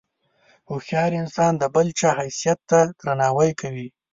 هوښیار 0.69 1.11
انسان 1.23 1.53
د 1.57 1.63
بل 1.75 1.87
چا 1.99 2.09
حیثیت 2.19 2.59
ته 2.69 2.79
درناوی 2.99 3.51
کوي. 3.61 3.87